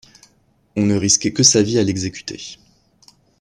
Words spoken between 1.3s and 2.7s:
que sa vie à l’exécuter